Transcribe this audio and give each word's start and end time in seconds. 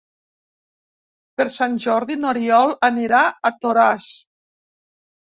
Per 1.41 1.45
Sant 1.55 1.75
Jordi 1.83 2.17
n'Oriol 2.21 2.73
anirà 2.87 3.19
a 3.27 3.53
Toràs. 3.67 4.09